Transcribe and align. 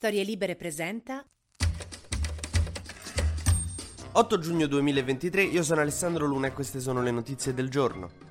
Storie 0.00 0.24
Libere 0.24 0.56
presenta 0.56 1.22
8 4.12 4.38
giugno 4.38 4.66
2023, 4.66 5.42
io 5.42 5.62
sono 5.62 5.82
Alessandro 5.82 6.24
Luna 6.24 6.46
e 6.46 6.52
queste 6.52 6.80
sono 6.80 7.02
le 7.02 7.10
notizie 7.10 7.52
del 7.52 7.68
giorno. 7.68 8.29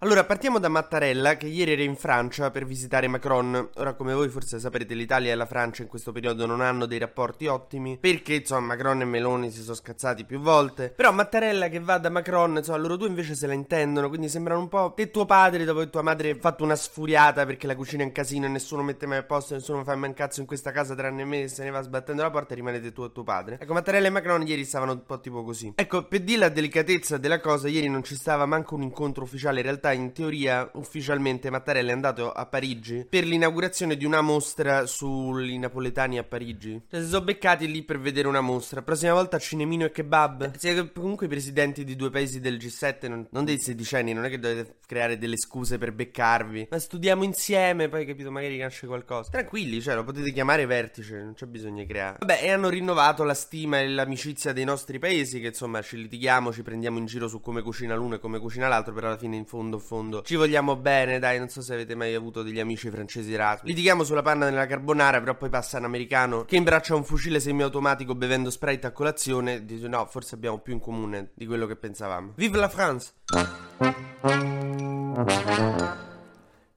Allora, 0.00 0.22
partiamo 0.22 0.60
da 0.60 0.68
Mattarella, 0.68 1.36
che 1.36 1.48
ieri 1.48 1.72
era 1.72 1.82
in 1.82 1.96
Francia 1.96 2.52
per 2.52 2.64
visitare 2.64 3.08
Macron. 3.08 3.70
Ora, 3.78 3.94
come 3.94 4.14
voi 4.14 4.28
forse 4.28 4.60
saprete, 4.60 4.94
l'Italia 4.94 5.32
e 5.32 5.34
la 5.34 5.44
Francia 5.44 5.82
in 5.82 5.88
questo 5.88 6.12
periodo 6.12 6.46
non 6.46 6.60
hanno 6.60 6.86
dei 6.86 7.00
rapporti 7.00 7.48
ottimi, 7.48 7.98
perché, 7.98 8.34
insomma, 8.34 8.76
Macron 8.76 9.00
e 9.00 9.04
Meloni 9.06 9.50
si 9.50 9.60
sono 9.60 9.74
scazzati 9.74 10.24
più 10.24 10.38
volte. 10.38 10.90
Però 10.90 11.10
Mattarella 11.10 11.66
che 11.66 11.80
va 11.80 11.98
da 11.98 12.10
Macron, 12.10 12.58
insomma, 12.58 12.78
loro 12.78 12.94
due 12.94 13.08
invece 13.08 13.34
se 13.34 13.48
la 13.48 13.54
intendono, 13.54 14.08
quindi 14.08 14.28
sembrano 14.28 14.60
un 14.60 14.68
po' 14.68 14.92
te 14.94 15.10
tuo 15.10 15.24
padre, 15.24 15.64
dopo 15.64 15.80
che 15.80 15.90
tua 15.90 16.02
madre 16.02 16.30
ha 16.30 16.36
fatto 16.38 16.62
una 16.62 16.76
sfuriata 16.76 17.44
perché 17.44 17.66
la 17.66 17.74
cucina 17.74 18.04
è 18.04 18.06
un 18.06 18.12
casino 18.12 18.46
e 18.46 18.50
nessuno 18.50 18.84
mette 18.84 19.04
mai 19.04 19.18
a 19.18 19.24
posto, 19.24 19.54
nessuno 19.54 19.82
fa 19.82 19.96
mai 19.96 20.10
un 20.10 20.14
cazzo 20.14 20.38
in 20.38 20.46
questa 20.46 20.70
casa 20.70 20.94
tranne 20.94 21.24
me, 21.24 21.48
se 21.48 21.64
ne 21.64 21.70
va 21.70 21.82
sbattendo 21.82 22.22
la 22.22 22.30
porta 22.30 22.52
e 22.52 22.54
rimanete 22.54 22.92
tu 22.92 23.02
e 23.02 23.10
tuo 23.10 23.24
padre. 23.24 23.58
Ecco, 23.60 23.72
Mattarella 23.72 24.06
e 24.06 24.10
Macron 24.10 24.46
ieri 24.46 24.64
stavano 24.64 24.92
un 24.92 25.02
po' 25.02 25.18
tipo 25.18 25.42
così. 25.42 25.72
Ecco, 25.74 26.04
per 26.04 26.20
dire 26.20 26.38
la 26.38 26.48
delicatezza 26.50 27.16
della 27.16 27.40
cosa, 27.40 27.66
ieri 27.66 27.88
non 27.88 28.04
ci 28.04 28.14
stava 28.14 28.46
manco 28.46 28.76
un 28.76 28.82
incontro 28.82 29.24
ufficiale, 29.24 29.58
in 29.58 29.64
realtà 29.64 29.86
in 29.92 30.12
teoria 30.12 30.70
ufficialmente 30.74 31.50
Mattarella 31.50 31.90
è 31.90 31.94
andato 31.94 32.32
a 32.32 32.46
Parigi 32.46 33.06
per 33.08 33.24
l'inaugurazione 33.24 33.96
di 33.96 34.04
una 34.04 34.20
mostra 34.20 34.86
sui 34.86 35.58
napoletani 35.58 36.18
a 36.18 36.24
Parigi. 36.24 36.82
Cioè 36.90 37.02
si 37.02 37.08
sono 37.08 37.24
beccati 37.24 37.70
lì 37.70 37.82
per 37.82 38.00
vedere 38.00 38.28
una 38.28 38.40
mostra. 38.40 38.82
Prossima 38.82 39.12
volta 39.12 39.38
cinemino 39.38 39.84
e 39.84 39.90
kebab. 39.90 40.56
Siete 40.56 40.92
comunque 40.92 41.26
i 41.26 41.28
presidenti 41.28 41.84
di 41.84 41.96
due 41.96 42.10
paesi 42.10 42.40
del 42.40 42.56
G7, 42.56 43.08
non, 43.08 43.26
non 43.30 43.44
dei 43.44 43.58
sedicenni, 43.58 44.12
non 44.12 44.24
è 44.24 44.28
che 44.28 44.38
dovete 44.38 44.76
creare 44.86 45.18
delle 45.18 45.36
scuse 45.36 45.78
per 45.78 45.92
beccarvi. 45.92 46.68
Ma 46.70 46.78
studiamo 46.78 47.24
insieme, 47.24 47.88
poi 47.88 48.06
capito, 48.06 48.30
magari 48.30 48.58
nasce 48.58 48.86
qualcosa. 48.86 49.30
Tranquilli, 49.30 49.80
cioè 49.80 49.94
lo 49.94 50.04
potete 50.04 50.32
chiamare 50.32 50.66
vertice, 50.66 51.22
non 51.22 51.34
c'è 51.34 51.46
bisogno 51.46 51.82
di 51.82 51.86
creare. 51.86 52.16
Vabbè, 52.20 52.40
e 52.42 52.50
hanno 52.50 52.68
rinnovato 52.68 53.24
la 53.24 53.34
stima 53.34 53.80
e 53.80 53.88
l'amicizia 53.88 54.52
dei 54.52 54.64
nostri 54.64 54.98
paesi, 54.98 55.40
che 55.40 55.48
insomma 55.48 55.82
ci 55.82 55.96
litighiamo, 55.96 56.52
ci 56.52 56.62
prendiamo 56.62 56.98
in 56.98 57.06
giro 57.06 57.28
su 57.28 57.40
come 57.40 57.62
cucina 57.62 57.94
l'uno 57.94 58.16
e 58.16 58.18
come 58.18 58.38
cucina 58.38 58.68
l'altro, 58.68 58.92
però 58.92 59.08
alla 59.08 59.18
fine 59.18 59.36
in 59.36 59.46
fondo 59.46 59.77
in 59.78 59.84
fondo 59.84 60.22
ci 60.22 60.36
vogliamo 60.36 60.76
bene, 60.76 61.18
dai, 61.18 61.38
non 61.38 61.48
so 61.48 61.62
se 61.62 61.72
avete 61.72 61.94
mai 61.94 62.14
avuto 62.14 62.42
degli 62.42 62.60
amici 62.60 62.90
francesi 62.90 63.32
Erasmus. 63.32 63.68
Litighiamo 63.68 64.04
sulla 64.04 64.22
panna 64.22 64.48
nella 64.48 64.66
carbonara, 64.66 65.20
però 65.20 65.36
poi 65.36 65.48
passa 65.48 65.78
un 65.78 65.84
americano 65.84 66.44
che 66.44 66.56
imbraccia 66.56 66.94
un 66.94 67.04
fucile 67.04 67.40
semiautomatico 67.40 68.14
bevendo 68.14 68.50
Sprite 68.50 68.86
a 68.86 68.92
colazione 68.92 69.64
dice 69.64 69.88
no, 69.88 70.04
forse 70.06 70.34
abbiamo 70.34 70.58
più 70.58 70.74
in 70.74 70.80
comune 70.80 71.30
di 71.34 71.46
quello 71.46 71.66
che 71.66 71.76
pensavamo. 71.76 72.32
Vive 72.36 72.58
la 72.58 72.68
France! 72.68 73.12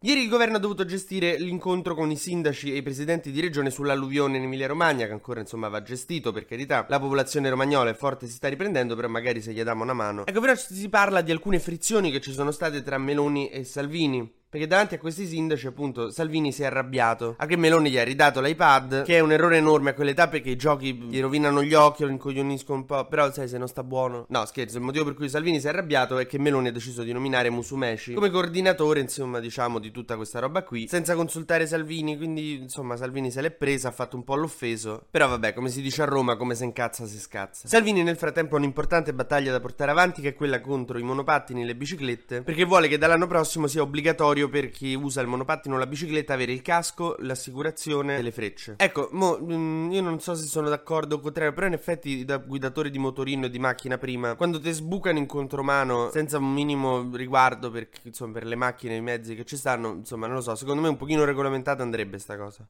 Ieri 0.04 0.24
il 0.24 0.30
governo 0.30 0.56
ha 0.56 0.60
dovuto 0.60 0.84
gestire 0.84 1.38
l'incontro 1.38 1.94
con 1.94 2.10
i 2.10 2.18
sindaci 2.18 2.74
e 2.74 2.78
i 2.78 2.82
presidenti 2.82 3.30
di 3.30 3.40
regione 3.40 3.70
sull'alluvione 3.70 4.38
in 4.38 4.44
Emilia 4.46 4.66
Romagna, 4.66 5.06
che 5.06 5.12
ancora 5.12 5.42
insomma 5.42 5.68
va 5.68 5.84
gestito 5.84 6.32
per 6.32 6.46
carità. 6.46 6.88
La 6.90 7.00
popolazione 7.00 7.52
romagnola 7.52 7.92
è 7.92 7.94
forte, 7.94 8.26
si 8.26 8.34
sta 8.34 8.48
riprendendo, 8.48 8.96
però 8.96 9.08
magari 9.08 9.44
se 9.44 9.54
gli 9.54 9.62
diamo 9.62 9.84
una 9.84 9.94
mano. 9.94 10.26
Ecco, 10.26 10.40
però 10.40 10.56
si 10.56 10.90
parla 10.90 11.22
di 11.22 11.30
alcune 11.30 11.60
frizioni 11.60 12.10
che 12.10 12.20
ci 12.20 12.32
sono 12.32 12.50
state 12.50 12.82
tra 12.82 12.98
Meloni 12.98 13.50
e 13.50 13.64
Salvini. 13.64 14.28
Perché 14.52 14.68
davanti 14.68 14.96
a 14.96 14.98
questi 14.98 15.26
sindaci, 15.26 15.66
appunto, 15.66 16.12
Salvini 16.12 16.52
si 16.52 16.62
è 16.62 16.66
arrabbiato. 16.66 17.36
A 17.38 17.48
Meloni 17.56 17.90
gli 17.90 17.98
ha 17.98 18.04
ridato 18.04 18.42
l'iPad, 18.42 19.04
che 19.04 19.16
è 19.16 19.20
un 19.22 19.32
errore 19.32 19.56
enorme 19.56 19.92
a 19.92 19.94
quell'età 19.94 20.28
perché 20.28 20.50
i 20.50 20.58
giochi 20.58 20.94
gli 20.94 21.22
rovinano 21.22 21.64
gli 21.64 21.74
occhi, 21.74 22.04
lo 22.04 22.10
incoglioniscono 22.10 22.80
un 22.80 22.86
po'. 22.86 23.06
Però, 23.06 23.32
sai, 23.32 23.48
se 23.48 23.58
non 23.58 23.70
sta 23.70 23.82
buono. 23.82 24.26
No, 24.28 24.46
scherzo, 24.46 24.78
il 24.78 24.84
motivo 24.84 25.06
per 25.06 25.14
cui 25.14 25.30
Salvini 25.30 25.62
si 25.62 25.68
è 25.68 25.70
arrabbiato 25.70 26.18
è 26.18 26.28
che 26.28 26.38
Meloni 26.38 26.68
ha 26.68 26.72
deciso 26.74 27.04
di 27.04 27.14
nominare 27.14 27.50
Musumeci 27.50 28.14
come 28.14 28.30
coordinatore, 28.30 29.00
insomma, 29.00 29.40
diciamo, 29.40 29.80
di 29.80 29.90
tutta 29.90 30.18
questa 30.18 30.40
roba 30.40 30.64
qui, 30.64 30.86
senza 30.90 31.16
consultare 31.16 31.66
Salvini. 31.66 32.18
Quindi, 32.18 32.56
insomma, 32.56 32.98
Salvini 32.98 33.32
se 33.32 33.40
l'è 33.40 33.52
presa, 33.52 33.88
ha 33.88 33.92
fatto 33.92 34.18
un 34.18 34.26
po' 34.26 34.36
l'offeso. 34.36 35.06
Però, 35.10 35.30
vabbè, 35.30 35.54
come 35.54 35.70
si 35.70 35.82
dice 35.82 36.02
a 36.02 36.06
Roma, 36.06 36.36
come 36.36 36.56
se 36.56 36.66
incazza 36.66 37.06
si 37.06 37.20
scazza. 37.20 37.70
Salvini, 37.70 38.04
nel 38.04 38.18
frattempo, 38.18 38.56
ha 38.56 38.58
un'importante 38.58 39.14
battaglia 39.14 39.54
da 39.54 39.62
portare 39.62 39.92
avanti, 39.92 40.22
che 40.22 40.30
è 40.30 40.34
quella 40.34 40.60
contro 40.60 40.98
i 40.98 41.04
monopattini 41.04 41.62
e 41.62 41.66
le 41.66 41.76
biciclette, 41.78 42.42
perché 42.42 42.66
vuole 42.66 42.90
che 42.90 42.98
dall'anno 42.98 43.28
prossimo 43.28 43.68
sia 43.68 43.82
obbligatorio 43.82 44.40
per 44.50 44.70
chi 44.70 44.94
usa 44.94 45.22
il 45.22 45.28
monopattino 45.28 45.76
o 45.76 45.78
la 45.78 45.88
bicicletta 45.88 46.34
avere 46.34 46.52
il 46.52 46.62
casco, 46.62 47.16
l'assicurazione 47.20 48.18
e 48.18 48.22
le 48.22 48.32
frecce. 48.32 48.76
Ecco, 48.78 49.10
mo, 49.12 49.38
mm, 49.42 49.92
io 49.92 50.02
non 50.02 50.20
so 50.20 50.36
se 50.36 50.46
sono 50.46 50.70
d'accordo 50.70 51.16
o 51.16 51.20
contrario, 51.20 51.54
però 51.54 51.68
in 51.68 51.74
effetti 51.74 52.26
da 52.26 52.38
guidatore 52.38 52.90
di 52.90 53.00
motorino 53.00 53.46
e 53.46 53.50
di 53.50 53.60
macchina 53.60 53.98
prima, 53.98 54.36
quando 54.36 54.60
ti 54.60 54.72
sbucano 54.72 55.18
in 55.18 55.26
contromano 55.26 56.10
senza 56.12 56.38
un 56.38 56.52
minimo 56.52 57.10
riguardo 57.14 57.72
per, 57.72 57.90
insomma, 58.04 58.34
per 58.34 58.46
le 58.46 58.56
macchine 58.56 58.94
e 58.94 58.98
i 58.98 59.02
mezzi 59.02 59.36
che 59.36 59.46
ci 59.46 59.58
stanno, 59.58 59.94
insomma, 59.94 60.28
non 60.28 60.36
lo 60.36 60.42
so, 60.42 60.56
secondo 60.56 60.82
me 60.82 60.90
un 60.90 60.98
pochino 60.98 61.24
regolamentata 61.24 61.84
andrebbe 61.84 62.18
sta 62.18 62.38
cosa. 62.38 62.68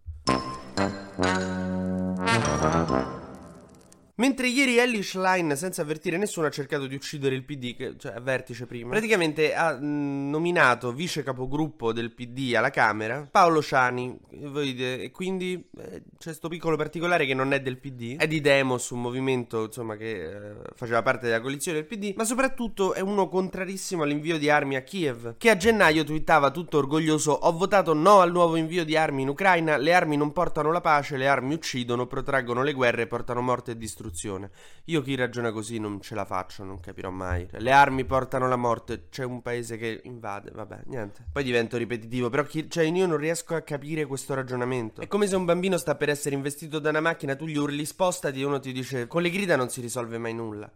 Mentre 4.21 4.49
ieri 4.49 4.77
Ellie 4.77 5.01
Schlein, 5.01 5.57
senza 5.57 5.81
avvertire 5.81 6.15
nessuno, 6.15 6.45
ha 6.45 6.51
cercato 6.51 6.85
di 6.85 6.93
uccidere 6.93 7.33
il 7.33 7.43
PD, 7.43 7.95
cioè 7.97 8.13
a 8.13 8.19
vertice 8.19 8.67
prima, 8.67 8.91
praticamente 8.91 9.55
ha 9.55 9.75
nominato 9.81 10.91
vice 10.93 11.23
capogruppo 11.23 11.91
del 11.91 12.11
PD 12.11 12.53
alla 12.53 12.69
Camera 12.69 13.27
Paolo 13.31 13.63
Ciani. 13.63 14.15
E 14.29 15.09
quindi 15.11 15.67
eh, 15.75 16.03
c'è 16.19 16.25
questo 16.25 16.49
piccolo 16.49 16.77
particolare 16.77 17.25
che 17.25 17.33
non 17.33 17.51
è 17.51 17.61
del 17.61 17.79
PD, 17.79 18.17
è 18.17 18.27
di 18.27 18.41
Demos, 18.41 18.91
un 18.91 19.01
movimento 19.01 19.65
insomma 19.65 19.95
che 19.95 20.11
eh, 20.11 20.53
faceva 20.75 21.01
parte 21.01 21.25
della 21.25 21.41
coalizione 21.41 21.79
del 21.79 21.87
PD, 21.87 22.13
ma 22.15 22.23
soprattutto 22.23 22.93
è 22.93 22.99
uno 22.99 23.27
contrarissimo 23.27 24.03
all'invio 24.03 24.37
di 24.37 24.51
armi 24.51 24.75
a 24.75 24.83
Kiev, 24.83 25.37
che 25.39 25.49
a 25.49 25.57
gennaio 25.57 26.03
twittava 26.03 26.51
tutto 26.51 26.77
orgoglioso: 26.77 27.31
Ho 27.31 27.51
votato 27.53 27.95
no 27.95 28.19
al 28.19 28.31
nuovo 28.31 28.55
invio 28.55 28.85
di 28.85 28.95
armi 28.95 29.23
in 29.23 29.29
Ucraina, 29.29 29.77
le 29.77 29.95
armi 29.95 30.15
non 30.15 30.31
portano 30.31 30.71
la 30.71 30.81
pace, 30.81 31.17
le 31.17 31.27
armi 31.27 31.55
uccidono, 31.55 32.05
protraggono 32.05 32.61
le 32.61 32.73
guerre, 32.73 33.07
portano 33.07 33.41
morte 33.41 33.71
e 33.71 33.77
distruzione 33.77 34.09
distruzione. 34.11 34.51
Io 34.85 35.01
chi 35.01 35.15
ragiona 35.15 35.51
così 35.51 35.79
non 35.79 36.01
ce 36.01 36.13
la 36.15 36.25
faccio, 36.25 36.63
non 36.63 36.79
capirò 36.79 37.09
mai. 37.09 37.47
Le 37.49 37.71
armi 37.71 38.05
portano 38.05 38.47
la 38.47 38.57
morte, 38.57 39.07
c'è 39.09 39.23
un 39.23 39.41
paese 39.41 39.77
che 39.77 40.01
invade, 40.03 40.51
vabbè, 40.51 40.81
niente. 40.85 41.25
Poi 41.31 41.43
divento 41.43 41.77
ripetitivo, 41.77 42.29
però 42.29 42.43
chi, 42.43 42.69
cioè 42.69 42.83
io 42.83 43.07
non 43.07 43.17
riesco 43.17 43.55
a 43.55 43.61
capire 43.61 44.05
questo 44.05 44.33
ragionamento. 44.33 45.01
È 45.01 45.07
come 45.07 45.27
se 45.27 45.35
un 45.35 45.45
bambino 45.45 45.77
sta 45.77 45.95
per 45.95 46.09
essere 46.09 46.35
investito 46.35 46.79
da 46.79 46.89
una 46.89 47.01
macchina, 47.01 47.35
tu 47.35 47.45
gli 47.47 47.57
urli 47.57 47.85
spostati 47.85 48.41
e 48.41 48.45
uno 48.45 48.59
ti 48.59 48.71
dice 48.71 49.07
con 49.07 49.21
le 49.21 49.29
grida 49.29 49.55
non 49.55 49.69
si 49.69 49.81
risolve 49.81 50.17
mai 50.17 50.33
nulla. 50.33 50.71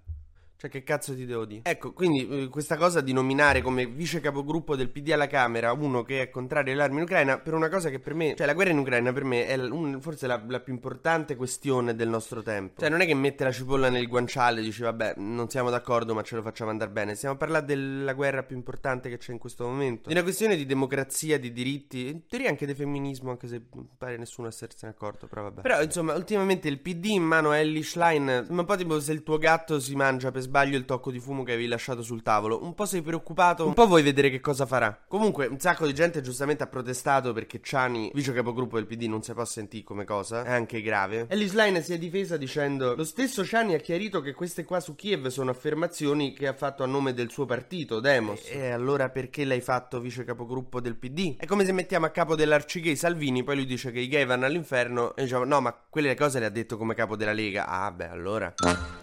Cioè, 0.66 0.70
che 0.70 0.84
cazzo 0.84 1.14
ti 1.14 1.26
devo 1.26 1.46
dire? 1.46 1.62
Ecco, 1.64 1.94
quindi 1.94 2.28
eh, 2.28 2.48
questa 2.48 2.76
cosa 2.76 3.02
di 3.02 3.14
nominare 3.14 3.62
come 3.62 3.86
vice 3.86 4.20
capogruppo 4.20 4.76
del 4.76 4.90
PD 4.90 5.12
alla 5.12 5.28
Camera 5.28 5.72
uno 5.74 6.02
che 6.02 6.24
è 6.24 6.30
contrario 6.32 6.74
alle 6.74 6.82
armi 6.82 6.98
in 6.98 7.04
Ucraina, 7.04 7.38
per 7.38 7.54
una 7.54 7.70
cosa 7.70 7.90
che 7.90 8.00
per 8.00 8.16
me, 8.16 8.34
cioè 8.36 8.48
la 8.48 8.54
guerra 8.54 8.72
in 8.72 8.80
Ucraina 8.80 9.14
per 9.14 9.24
me 9.26 9.46
è 9.46 9.56
un, 9.56 10.02
forse 10.02 10.26
la, 10.26 10.42
la, 10.48 10.60
più 10.60 10.74
importante 10.74 11.36
questione 11.36 11.94
del 11.94 12.10
nostro 12.10 12.42
tempo. 12.42 12.80
Cioè, 12.80 12.90
non 12.90 13.02
è 13.02 13.06
che 13.06 13.14
mette 13.14 13.44
la 13.44 13.52
cipolla 13.52 13.90
nel 13.90 14.08
guanciale 14.08 14.62
e 14.62 14.64
dici, 14.64 14.82
vabbè, 14.82 15.16
non 15.18 15.50
siamo 15.50 15.70
d'accordo, 15.70 16.16
ma 16.16 16.24
ce 16.24 16.36
lo 16.36 16.42
facciamo 16.42 16.72
andare 16.72 16.90
bene. 16.90 17.14
Stiamo 17.14 17.36
a 17.36 17.38
parlare 17.38 17.66
della 17.66 18.14
guerra 18.14 18.42
più 18.42 18.56
importante 18.56 19.10
che 19.10 19.18
c'è 19.18 19.34
in 19.34 19.38
questo 19.38 19.68
momento. 19.68 20.08
Di 20.08 20.14
una 20.14 20.24
questione 20.24 20.56
di 20.56 20.66
democrazia, 20.66 21.38
di 21.38 21.52
diritti, 21.52 22.08
in 22.08 22.26
teoria 22.28 22.50
anche 22.50 22.66
di 22.66 22.74
femminismo, 22.74 23.30
anche 23.30 23.48
se 23.48 23.62
pare 23.98 24.18
nessuno 24.18 24.48
essersene 24.48 24.92
accorto, 24.92 25.28
però 25.28 25.44
vabbè. 25.44 25.62
Però, 25.62 25.82
insomma, 25.82 26.16
ultimamente 26.16 26.68
il 26.68 26.80
PD 26.80 27.06
in 27.06 27.24
mano 27.24 27.52
a 27.52 27.58
Ellie 27.58 27.84
Schlein, 27.84 28.48
un 28.50 28.66
po' 28.66 28.76
tipo 28.76 29.00
se 29.00 29.12
il 29.12 29.22
tuo 29.22 29.38
gatto 29.38 29.80
si 29.80 29.96
mangia 29.96 30.32
per 30.32 30.42
sbaglio 30.42 30.55
il 30.64 30.86
tocco 30.86 31.12
di 31.12 31.20
fumo 31.20 31.44
che 31.44 31.54
avevi 31.54 31.68
lasciato 31.68 32.02
sul 32.02 32.22
tavolo. 32.22 32.64
Un 32.64 32.74
po' 32.74 32.86
sei 32.86 33.02
preoccupato, 33.02 33.66
un 33.66 33.74
po' 33.74 33.88
vuoi 33.88 34.04
vedere 34.04 34.30
che 34.30 34.40
cosa 34.40 34.66
farà. 34.66 34.98
Comunque, 35.08 35.48
un 35.48 35.60
sacco 35.60 35.86
di 35.86 35.94
gente 35.94 36.22
giustamente 36.22 36.64
ha 36.64 36.68
protestato 36.68 37.34
perché 37.34 37.60
Ciani, 37.62 38.12
vice 38.14 38.34
capogruppo 38.34 38.78
del 38.78 38.86
PD, 38.86 39.04
non 39.04 39.22
si 39.22 39.34
può 39.34 39.46
sentire 39.46 39.84
come 39.84 40.06
cosa. 40.06 40.44
È 40.44 40.52
anche 40.52 40.82
grave. 40.82 41.26
E 41.30 41.36
l'Isline 41.36 41.82
si 41.82 41.94
è 41.94 41.98
difesa 41.98 42.38
dicendo: 42.38 42.96
Lo 42.96 43.04
stesso 43.04 43.44
Ciani 43.44 43.74
ha 43.74 43.80
chiarito 43.80 44.22
che 44.22 44.34
queste 44.34 44.64
qua 44.64 44.80
su 44.80 44.96
Kiev 44.96 45.28
sono 45.28 45.52
affermazioni 45.52 46.34
che 46.34 46.48
ha 46.48 46.54
fatto 46.54 46.84
a 46.84 46.88
nome 46.88 47.14
del 47.14 47.30
suo 47.30 47.46
partito, 47.46 48.00
Demos. 48.00 48.50
E, 48.50 48.60
e 48.60 48.70
allora 48.70 49.10
perché 49.10 49.46
l'hai 49.46 49.62
fatto 49.62 50.00
vice 50.00 50.24
capogruppo 50.24 50.80
del 50.80 50.96
PD? 50.96 51.38
È 51.38 51.46
come 51.46 51.66
se 51.66 51.72
mettiamo 51.72 52.06
a 52.06 52.10
capo 52.10 52.36
dell'arcigay 52.36 52.96
Salvini, 52.96 53.44
poi 53.44 53.56
lui 53.56 53.66
dice 53.66 53.92
che 53.92 54.00
i 54.00 54.08
gay 54.08 54.26
vanno 54.26 54.46
all'inferno 54.46 55.16
e 55.16 55.24
diciamo: 55.24 55.44
No, 55.46 55.62
ma 55.62 55.76
quelle 55.90 56.16
cose 56.16 56.40
le 56.40 56.46
ha 56.46 56.50
detto 56.50 56.78
come 56.78 56.94
capo 56.94 57.16
della 57.16 57.34
Lega. 57.34 57.68
Ah, 57.68 57.92
beh, 57.92 58.10
allora. 58.10 58.54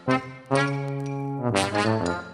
Thank 0.04 0.24
you. 1.86 2.31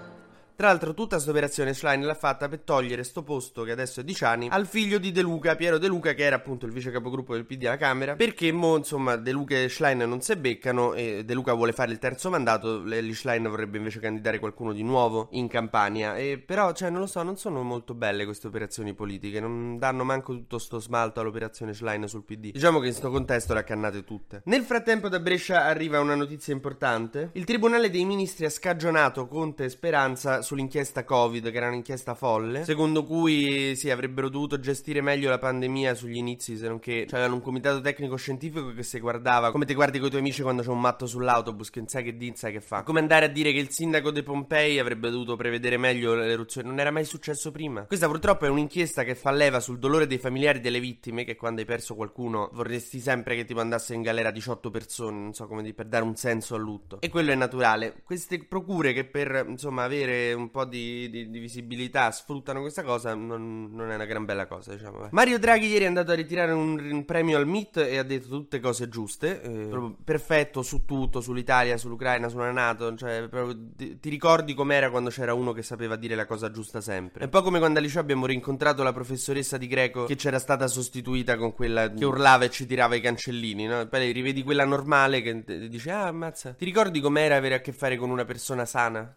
Tra 0.59 0.67
l'altro 0.67 0.93
tutta 0.93 1.15
questa 1.15 1.31
operazione 1.31 1.73
Schlein 1.73 2.05
l'ha 2.05 2.15
fatta 2.15 2.49
per 2.49 2.63
togliere 2.63 3.05
sto 3.05 3.23
posto 3.23 3.63
che 3.63 3.71
adesso 3.71 4.01
è 4.01 4.03
di 4.03 4.13
Ciani 4.13 4.49
al 4.51 4.67
figlio 4.67 4.99
di 4.99 5.13
De 5.13 5.23
Luca, 5.23 5.55
Piero 5.55 5.79
De 5.79 5.87
Luca 5.87 6.15
che 6.15 6.25
era 6.25 6.35
appunto 6.35 6.67
il 6.67 6.73
vice 6.73 6.91
capogruppo 6.91 7.35
del 7.35 7.45
PD 7.47 7.67
alla 7.67 7.77
Camera. 7.77 8.17
Perché 8.17 8.51
mo 8.51 8.77
insomma 8.77 9.15
De 9.15 9.31
Luca 9.31 9.55
e 9.55 9.69
Schlein 9.69 9.99
non 9.99 10.21
si 10.21 10.35
beccano 10.35 10.95
e 10.95 11.23
De 11.25 11.33
Luca 11.33 11.53
vuole 11.53 11.71
fare 11.71 11.93
il 11.93 12.01
terzo 12.01 12.29
mandato 12.29 12.83
Lely 12.83 13.15
Schlein 13.15 13.45
vorrebbe 13.45 13.77
invece 13.77 14.01
candidare 14.01 14.41
qualcuno 14.41 14.73
di 14.73 14.83
nuovo 14.83 15.29
in 15.31 15.47
Campania. 15.47 16.17
E 16.17 16.43
però 16.45 16.73
cioè 16.73 16.91
non 16.91 16.99
lo 16.99 17.07
so 17.07 17.23
non 17.23 17.37
sono 17.37 17.63
molto 17.63 17.95
belle 17.95 18.25
queste 18.25 18.49
operazioni 18.49 18.95
politiche 18.95 19.39
non 19.39 19.79
danno 19.79 20.03
manco 20.03 20.33
tutto 20.33 20.59
sto 20.59 20.81
smalto 20.81 21.21
all'operazione 21.21 21.73
Schlein 21.73 22.09
sul 22.09 22.25
PD 22.25 22.51
diciamo 22.51 22.81
che 22.81 22.89
in 22.89 22.95
sto 22.95 23.13
contesto 23.13 23.53
le 23.53 23.61
ha 23.61 23.63
cannate 23.63 24.03
tutte. 24.03 24.43
Nel 24.47 24.65
frattempo 24.65 25.09
da 25.09 25.21
Brescia 25.21 25.67
arriva 25.67 26.01
una 26.01 26.17
notizia 26.17 26.53
importante. 26.53 27.31
Il 27.35 27.45
Tribunale 27.45 27.91
dei 27.91 28.05
Ministri 28.05 28.45
ha 28.45 28.51
scagionato 28.51 29.29
Conte 29.29 29.63
e 29.63 29.69
Speranza 29.69 30.47
sull'inchiesta 30.49 31.05
Covid, 31.05 31.51
che 31.51 31.57
era 31.57 31.69
un'inchiesta 31.69 32.15
folle, 32.15 32.65
secondo 32.65 33.05
cui 33.05 33.77
sì, 33.77 33.91
avrebbero 33.91 34.31
dovuto 34.31 34.59
gestire 34.59 35.03
meglio 35.03 35.29
la 35.29 35.39
pandemia 35.39 35.95
sugli 35.95 36.17
inizi, 36.17 36.57
se 36.57 36.69
non 36.69 36.79
che 36.79 37.05
c'avevano 37.07 37.35
un 37.35 37.43
comitato 37.43 37.83
tecnico 37.83 38.17
scientifico 38.17 38.73
che 38.73 38.83
si 38.83 38.99
guardava 38.99 39.51
come 39.53 39.67
ti 39.67 39.75
guardi 39.75 39.99
con 39.99 40.07
i 40.07 40.11
tuoi 40.11 40.23
amici 40.23 40.41
quando 40.41 40.63
c'è 40.63 40.71
un 40.71 40.81
matto 40.81 41.07
sull'autobus 41.07 41.69
che 41.69 41.81
non 41.81 41.89
sai 41.89 42.05
che 42.05 42.17
di, 42.17 42.33
sai 42.35 42.53
che 42.53 42.61
fa. 42.61 42.83
Come 42.83 43.01
andare 43.01 43.27
a 43.27 43.29
dire 43.29 43.53
che 43.53 43.59
il 43.59 43.71
sindaco 43.71 44.11
di 44.11 44.23
Pompei 44.23 44.79
avrebbe 44.79 45.11
dovuto 45.11 45.37
prevedere 45.37 45.77
meglio 45.77 46.15
l'eruzione, 46.15 46.69
non 46.69 46.81
era 46.81 46.91
mai 46.91 47.05
successo 47.05 47.51
prima. 47.51 47.83
Questa 47.83 48.07
purtroppo 48.07 48.47
è 48.47 48.49
un'inchiesta 48.49 49.05
che 49.05 49.15
fa 49.15 49.31
leva 49.31 49.61
sul 49.61 49.79
dolore 49.79 50.07
dei 50.07 50.19
familiari 50.19 50.61
delle 50.61 50.81
vittime, 50.81 51.25
che 51.25 51.37
quando 51.37 51.61
hai 51.61 51.67
perso 51.67 51.95
qualcuno 51.95 52.49
vorresti 52.55 53.01
sempre 53.01 53.37
che 53.37 53.45
ti 53.45 53.53
mandasse 53.53 53.93
in 53.93 54.01
galera 54.01 54.31
18 54.31 54.71
persone, 54.71 55.19
non 55.19 55.35
so 55.35 55.47
come 55.47 55.63
dire, 55.63 55.75
per 55.75 55.87
dare 55.87 56.05
un 56.05 56.17
senso 56.17 56.55
al 56.55 56.63
lutto. 56.63 57.01
E 57.01 57.11
quello 57.11 57.33
è 57.33 57.35
naturale. 57.35 58.03
Queste 58.03 58.43
procure 58.45 58.93
che 58.93 59.05
per 59.05 59.45
insomma 59.47 59.85
avere 59.85 60.33
un 60.39 60.51
po' 60.51 60.65
di, 60.65 61.09
di, 61.11 61.31
di 61.31 61.39
visibilità 61.39 62.11
sfruttano 62.11 62.61
questa 62.61 62.83
cosa 62.83 63.15
non, 63.15 63.71
non, 63.73 63.91
è 63.91 63.95
una 63.95 64.05
gran 64.05 64.25
bella 64.25 64.47
cosa, 64.47 64.73
diciamo. 64.73 65.05
Eh. 65.05 65.09
Mario 65.13 65.39
Draghi 65.39 65.67
ieri 65.67 65.85
è 65.85 65.89
andato 65.89 66.13
a 66.13 66.15
ritirare 66.15 66.53
un, 66.53 66.79
un 66.79 67.05
premio 67.05 67.37
al 67.37 67.47
MIT 67.47 67.79
e 67.79 67.99
ha 67.99 68.03
detto 68.03 68.29
tutte 68.29 68.61
cose 68.61 68.89
giuste, 68.89 69.43
eh, 69.43 69.95
perfetto 70.05 70.63
su 70.63 70.85
tutto, 70.85 71.21
sull'Italia, 71.21 71.77
sull'Ucraina, 71.77 72.29
sulla 72.29 72.51
Nato, 72.51 72.95
cioè 72.95 73.29
proprio, 73.29 73.57
ti, 73.77 73.99
ti 73.99 74.09
ricordi 74.09 74.55
com'era 74.55 74.91
quando 74.91 75.11
c'era 75.11 75.35
uno 75.35 75.53
che 75.53 75.63
sapeva 75.63 75.97
dire 75.97 76.15
la 76.15 76.27
cosa 76.27 76.51
giusta 76.51 76.81
sempre. 76.81 77.23
È 77.23 77.25
un 77.25 77.31
po' 77.31 77.43
come 77.43 77.59
quando 77.59 77.79
al 77.79 77.85
liceo 77.85 78.01
abbiamo 78.01 78.27
rincontrato 78.27 78.83
la 78.83 78.93
professoressa 78.93 79.57
di 79.57 79.67
greco 79.67 80.05
che 80.05 80.17
c'era 80.17 80.39
stata 80.39 80.67
sostituita 80.67 81.37
con 81.37 81.55
quella 81.55 81.93
che 81.93 82.05
urlava 82.05 82.45
e 82.45 82.51
ci 82.51 82.67
tirava 82.67 82.95
i 82.95 83.01
cancellini, 83.01 83.67
no? 83.67 83.87
Poi 83.87 84.13
rivedi 84.13 84.43
quella 84.43 84.65
normale 84.65 85.23
che 85.23 85.69
dice 85.69 85.91
"Ah, 85.91 86.07
ammazza, 86.07 86.53
ti 86.53 86.65
ricordi 86.65 87.01
com'era 87.01 87.37
avere 87.37 87.55
a 87.55 87.61
che 87.61 87.73
fare 87.73 87.97
con 87.97 88.11
una 88.11 88.25
persona 88.25 88.65
sana?" 88.65 89.17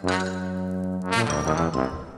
Thank 0.00 0.22
you. 1.74 2.17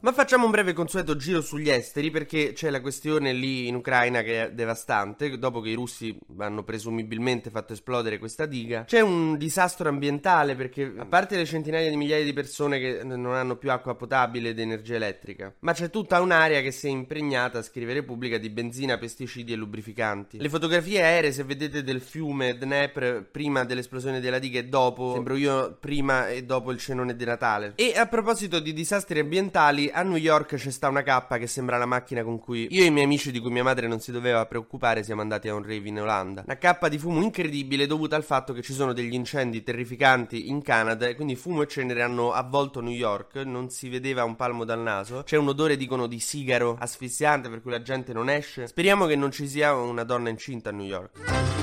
Ma 0.00 0.12
facciamo 0.12 0.44
un 0.44 0.50
breve 0.50 0.72
consueto 0.72 1.16
giro 1.16 1.40
sugli 1.40 1.68
esteri 1.68 2.10
perché 2.10 2.52
c'è 2.52 2.70
la 2.70 2.80
questione 2.80 3.32
lì 3.32 3.66
in 3.66 3.74
Ucraina 3.74 4.22
che 4.22 4.44
è 4.44 4.52
devastante. 4.52 5.36
Dopo 5.38 5.60
che 5.60 5.70
i 5.70 5.74
russi 5.74 6.16
hanno 6.38 6.62
presumibilmente 6.62 7.50
fatto 7.50 7.72
esplodere 7.72 8.18
questa 8.18 8.46
diga, 8.46 8.84
c'è 8.84 9.00
un 9.00 9.36
disastro 9.36 9.88
ambientale 9.88 10.54
perché 10.54 10.92
a 10.96 11.06
parte 11.06 11.36
le 11.36 11.44
centinaia 11.44 11.88
di 11.90 11.96
migliaia 11.96 12.24
di 12.24 12.32
persone 12.32 12.78
che 12.78 13.02
non 13.02 13.34
hanno 13.34 13.56
più 13.56 13.70
acqua 13.70 13.94
potabile 13.96 14.50
ed 14.50 14.60
energia 14.60 14.94
elettrica, 14.94 15.54
ma 15.60 15.72
c'è 15.72 15.90
tutta 15.90 16.20
un'area 16.20 16.60
che 16.60 16.70
si 16.70 16.86
è 16.86 16.90
impregnata, 16.90 17.62
scrive 17.62 17.94
Repubblica, 17.94 18.38
di 18.38 18.50
benzina, 18.50 18.98
pesticidi 18.98 19.52
e 19.52 19.56
lubrificanti. 19.56 20.38
Le 20.38 20.48
fotografie 20.48 21.02
aeree, 21.02 21.32
se 21.32 21.42
vedete 21.42 21.82
del 21.82 22.00
fiume 22.00 22.56
Dnepr 22.56 23.26
prima 23.30 23.64
dell'esplosione 23.64 24.20
della 24.20 24.38
diga 24.38 24.58
e 24.58 24.66
dopo, 24.66 25.14
sembro 25.14 25.36
io 25.36 25.76
prima 25.80 26.28
e 26.28 26.44
dopo 26.44 26.70
il 26.70 26.78
cenone 26.78 27.16
di 27.16 27.24
Natale. 27.24 27.72
E 27.76 27.94
a 27.96 28.06
proposito 28.06 28.60
di 28.60 28.72
disastri 28.72 29.18
ambientali, 29.18 29.85
a 29.92 30.02
New 30.02 30.16
York 30.16 30.56
c'è 30.56 30.70
sta 30.70 30.88
una 30.88 31.02
K 31.02 31.38
che 31.38 31.46
sembra 31.46 31.76
la 31.76 31.86
macchina 31.86 32.22
con 32.22 32.38
cui 32.38 32.68
io 32.70 32.82
e 32.82 32.86
i 32.86 32.90
miei 32.90 33.04
amici 33.04 33.30
di 33.30 33.40
cui 33.40 33.50
mia 33.50 33.62
madre 33.62 33.86
non 33.86 34.00
si 34.00 34.12
doveva 34.12 34.44
preoccupare 34.46 35.02
siamo 35.02 35.20
andati 35.20 35.48
a 35.48 35.54
un 35.54 35.62
rave 35.62 35.88
in 35.88 36.00
Olanda. 36.00 36.42
Una 36.44 36.56
K 36.56 36.88
di 36.88 36.98
fumo 36.98 37.22
incredibile 37.22 37.86
dovuta 37.86 38.16
al 38.16 38.24
fatto 38.24 38.52
che 38.52 38.62
ci 38.62 38.72
sono 38.72 38.92
degli 38.92 39.14
incendi 39.14 39.62
terrificanti 39.62 40.48
in 40.48 40.62
Canada 40.62 41.06
e 41.06 41.14
quindi 41.14 41.36
fumo 41.36 41.62
e 41.62 41.66
cenere 41.66 42.02
hanno 42.02 42.32
avvolto 42.32 42.80
New 42.80 42.92
York, 42.92 43.36
non 43.36 43.70
si 43.70 43.88
vedeva 43.88 44.24
un 44.24 44.36
palmo 44.36 44.64
dal 44.64 44.80
naso. 44.80 45.22
C'è 45.22 45.36
un 45.36 45.48
odore 45.48 45.76
dicono 45.76 46.06
di 46.06 46.20
sigaro 46.20 46.76
asfissiante 46.78 47.48
per 47.48 47.62
cui 47.62 47.70
la 47.70 47.82
gente 47.82 48.12
non 48.12 48.28
esce. 48.28 48.66
Speriamo 48.66 49.06
che 49.06 49.16
non 49.16 49.30
ci 49.30 49.48
sia 49.48 49.74
una 49.74 50.04
donna 50.04 50.28
incinta 50.28 50.70
a 50.70 50.72
New 50.72 50.86
York. 50.86 51.54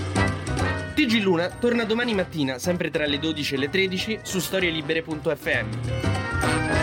TG 0.93 1.21
Luna 1.21 1.49
torna 1.49 1.85
domani 1.85 2.13
mattina, 2.13 2.59
sempre 2.59 2.91
tra 2.91 3.07
le 3.07 3.17
12 3.17 3.55
e 3.55 3.57
le 3.57 3.69
13, 3.69 4.19
su 4.21 4.39
storielibere.fm. 4.39 6.82